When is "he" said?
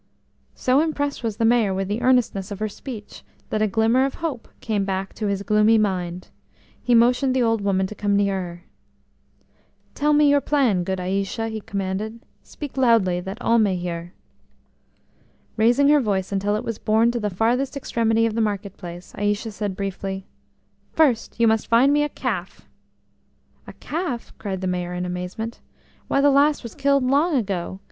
6.81-6.95, 11.51-11.61